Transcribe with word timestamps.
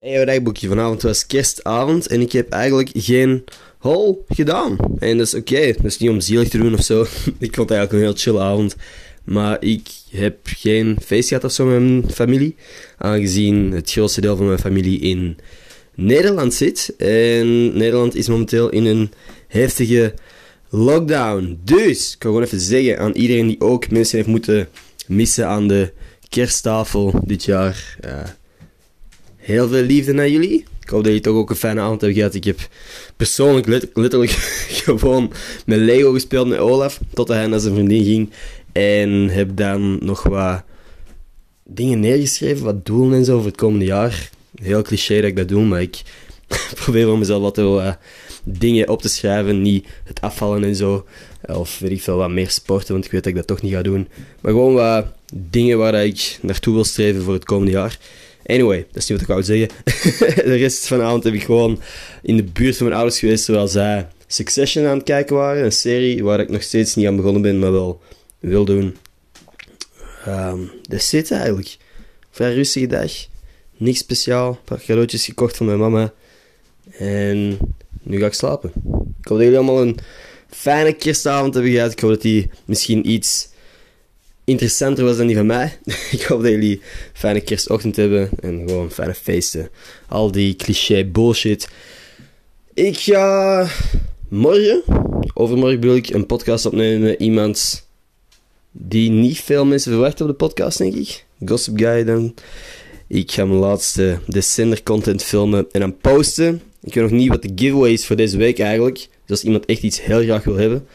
Hey, 0.00 0.24
dagboekje. 0.24 0.68
Vanavond 0.68 1.02
was 1.02 1.26
kerstavond 1.26 2.06
en 2.06 2.20
ik 2.20 2.32
heb 2.32 2.48
eigenlijk 2.48 2.90
geen 2.94 3.44
hol 3.78 4.24
gedaan. 4.28 4.76
En 4.98 5.18
dat 5.18 5.26
is 5.26 5.34
oké. 5.34 5.72
Dat 5.72 5.84
is 5.84 5.98
niet 5.98 6.10
om 6.10 6.20
zielig 6.20 6.48
te 6.48 6.58
doen 6.58 6.74
of 6.74 6.82
zo. 6.82 7.02
ik 7.38 7.54
vond 7.54 7.68
het 7.68 7.78
eigenlijk 7.78 7.92
een 7.92 7.98
heel 7.98 8.12
chill 8.16 8.38
avond. 8.38 8.76
Maar 9.24 9.56
ik 9.64 9.88
heb 10.10 10.38
geen 10.42 10.96
feest 11.04 11.28
gehad 11.28 11.44
of 11.44 11.52
zo 11.52 11.64
met 11.64 11.80
mijn 11.80 12.10
familie. 12.10 12.56
Aangezien 12.98 13.72
het 13.72 13.90
grootste 13.90 14.20
deel 14.20 14.36
van 14.36 14.46
mijn 14.46 14.58
familie 14.58 15.00
in 15.00 15.38
Nederland 15.94 16.54
zit. 16.54 16.94
En 16.98 17.76
Nederland 17.76 18.14
is 18.14 18.28
momenteel 18.28 18.68
in 18.68 18.84
een 18.84 19.10
heftige 19.48 20.14
lockdown. 20.68 21.60
Dus, 21.64 22.12
ik 22.12 22.18
kan 22.18 22.30
gewoon 22.30 22.46
even 22.46 22.60
zeggen 22.60 22.98
aan 22.98 23.12
iedereen 23.12 23.46
die 23.46 23.60
ook 23.60 23.90
mensen 23.90 24.16
heeft 24.16 24.28
moeten 24.28 24.68
missen 25.06 25.46
aan 25.46 25.68
de 25.68 25.92
kersttafel 26.28 27.20
dit 27.24 27.44
jaar. 27.44 27.98
Uh, 28.04 28.20
heel 29.48 29.68
veel 29.68 29.82
liefde 29.82 30.12
naar 30.12 30.28
jullie. 30.28 30.64
Ik 30.82 30.88
hoop 30.88 30.98
dat 30.98 31.06
jullie 31.06 31.20
toch 31.20 31.36
ook 31.36 31.50
een 31.50 31.56
fijne 31.56 31.80
avond 31.80 32.00
hebben 32.00 32.18
gehad. 32.18 32.34
Ik 32.34 32.44
heb 32.44 32.68
persoonlijk 33.16 33.66
letterlijk 33.94 34.30
gewoon 34.84 35.32
met 35.66 35.78
Lego 35.78 36.12
gespeeld 36.12 36.48
met 36.48 36.58
Olaf. 36.58 37.00
Totdat 37.14 37.36
hij 37.36 37.46
naar 37.46 37.60
zijn 37.60 37.74
vriendin 37.74 38.04
ging. 38.04 38.30
En 38.72 39.28
heb 39.28 39.56
dan 39.56 39.98
nog 40.04 40.22
wat 40.22 40.62
dingen 41.64 42.00
neergeschreven. 42.00 42.64
Wat 42.64 42.86
doelen 42.86 43.18
en 43.18 43.24
zo 43.24 43.36
voor 43.36 43.46
het 43.46 43.56
komende 43.56 43.84
jaar. 43.84 44.30
Heel 44.62 44.82
cliché 44.82 45.14
dat 45.14 45.24
ik 45.24 45.36
dat 45.36 45.48
doe, 45.48 45.64
maar 45.64 45.82
ik 45.82 46.02
probeer 46.80 47.06
voor 47.06 47.18
mezelf 47.18 47.42
wat 47.42 47.58
uh, 47.58 47.92
dingen 48.44 48.88
op 48.88 49.02
te 49.02 49.08
schrijven. 49.08 49.62
Niet 49.62 49.86
het 50.04 50.20
afvallen 50.20 50.64
en 50.64 50.76
zo. 50.76 51.06
Of 51.46 51.78
weet 51.78 51.90
ik 51.90 52.02
veel, 52.02 52.16
wat 52.16 52.30
meer 52.30 52.50
sporten, 52.50 52.92
want 52.92 53.04
ik 53.04 53.10
weet 53.10 53.22
dat 53.22 53.32
ik 53.32 53.38
dat 53.38 53.46
toch 53.46 53.62
niet 53.62 53.72
ga 53.72 53.82
doen. 53.82 54.08
Maar 54.40 54.52
gewoon 54.52 54.74
wat 54.74 55.06
dingen 55.34 55.78
waar 55.78 56.04
ik 56.04 56.38
naartoe 56.42 56.74
wil 56.74 56.84
streven 56.84 57.22
voor 57.22 57.34
het 57.34 57.44
komende 57.44 57.72
jaar. 57.72 57.98
Anyway, 58.48 58.86
dat 58.92 59.02
is 59.02 59.08
niet 59.08 59.18
wat 59.18 59.28
ik 59.28 59.34
wou 59.34 59.42
zeggen. 59.42 59.68
de 60.50 60.56
rest 60.56 60.86
van 60.86 60.98
de 60.98 61.04
avond 61.04 61.24
heb 61.24 61.34
ik 61.34 61.42
gewoon 61.42 61.80
in 62.22 62.36
de 62.36 62.44
buurt 62.44 62.76
van 62.76 62.86
mijn 62.86 62.98
ouders 62.98 63.18
geweest, 63.18 63.44
terwijl 63.44 63.68
zij 63.68 64.08
Succession 64.26 64.86
aan 64.86 64.96
het 64.96 65.04
kijken 65.04 65.36
waren. 65.36 65.64
Een 65.64 65.72
serie 65.72 66.24
waar 66.24 66.40
ik 66.40 66.48
nog 66.48 66.62
steeds 66.62 66.94
niet 66.94 67.06
aan 67.06 67.16
begonnen 67.16 67.42
ben, 67.42 67.58
maar 67.58 67.72
wel 67.72 68.00
wil 68.38 68.64
doen. 68.64 68.96
Um, 70.28 70.70
dat 70.82 71.02
zit 71.02 71.30
eigenlijk. 71.30 71.76
Vrij 72.30 72.54
rustige 72.54 72.86
dag. 72.86 73.12
Niks 73.76 73.98
speciaal. 73.98 74.48
Een 74.48 74.64
paar 74.64 74.80
cadeautjes 74.80 75.24
gekocht 75.24 75.56
van 75.56 75.66
mijn 75.66 75.78
mama. 75.78 76.12
En 76.98 77.58
nu 78.02 78.18
ga 78.18 78.26
ik 78.26 78.32
slapen. 78.32 78.72
Ik 79.20 79.28
hoop 79.28 79.36
dat 79.36 79.40
jullie 79.40 79.56
allemaal 79.56 79.82
een 79.82 79.98
fijne 80.50 80.92
kerstavond 80.92 81.54
hebben 81.54 81.72
gehad. 81.72 81.92
Ik 81.92 82.00
hoop 82.00 82.10
dat 82.10 82.22
die 82.22 82.50
misschien 82.64 83.10
iets 83.10 83.48
interessanter 84.48 85.04
was 85.04 85.16
dan 85.16 85.26
die 85.26 85.36
van 85.36 85.46
mij. 85.46 85.78
ik 86.10 86.22
hoop 86.22 86.42
dat 86.42 86.50
jullie 86.50 86.76
een 86.76 86.82
fijne 87.12 87.40
kerstochtend 87.40 87.96
hebben 87.96 88.30
en 88.40 88.68
gewoon 88.68 88.90
fijne 88.90 89.14
feesten. 89.14 89.68
Al 90.08 90.32
die 90.32 90.56
cliché 90.56 91.04
bullshit. 91.04 91.68
Ik 92.74 92.98
ga 92.98 93.66
morgen, 94.28 94.82
overmorgen 95.34 95.80
bedoel 95.80 95.96
ik, 95.96 96.08
een 96.08 96.26
podcast 96.26 96.66
opnemen 96.66 97.00
met 97.00 97.20
iemand 97.20 97.86
die 98.72 99.10
niet 99.10 99.40
veel 99.40 99.64
mensen 99.64 99.92
verwachten 99.92 100.24
op 100.24 100.30
de 100.30 100.36
podcast, 100.36 100.78
denk 100.78 100.94
ik. 100.94 101.24
Gossip 101.44 101.78
Guy 101.78 102.04
dan. 102.04 102.34
Ik 103.06 103.32
ga 103.32 103.44
mijn 103.44 103.58
laatste 103.58 104.18
Descender 104.26 104.82
content 104.82 105.22
filmen 105.22 105.66
en 105.72 105.80
dan 105.80 105.96
posten. 105.96 106.62
Ik 106.82 106.94
weet 106.94 107.04
nog 107.10 107.12
niet 107.12 107.28
wat 107.28 107.42
de 107.42 107.52
giveaway 107.54 107.92
is 107.92 108.06
voor 108.06 108.16
deze 108.16 108.36
week 108.36 108.58
eigenlijk. 108.58 108.96
Dus 108.98 109.08
als 109.30 109.44
iemand 109.44 109.66
echt 109.66 109.82
iets 109.82 110.02
heel 110.02 110.22
graag 110.22 110.44
wil 110.44 110.56
hebben, 110.56 110.86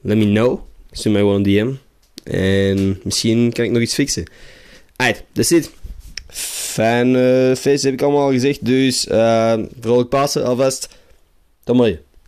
let 0.00 0.16
me 0.16 0.24
know. 0.24 0.60
Stuur 0.90 1.12
mij 1.12 1.20
gewoon 1.20 1.36
een 1.36 1.42
DM. 1.42 1.72
En 2.22 3.00
misschien 3.04 3.52
kan 3.52 3.64
ik 3.64 3.70
nog 3.70 3.82
iets 3.82 3.94
fixen. 3.94 4.24
Alright, 4.96 5.24
that's 5.32 5.50
it. 5.50 5.70
Fijn 6.28 7.14
uh, 7.14 7.54
feest 7.54 7.84
heb 7.84 7.92
ik 7.92 8.02
allemaal 8.02 8.22
al 8.22 8.32
gezegd. 8.32 8.64
Dus 8.64 9.06
uh, 9.06 9.54
vrolijk 9.80 10.08
Pasen 10.08 10.44
alvast. 10.44 10.88
Tot 11.64 11.76
morgen. 11.76 12.00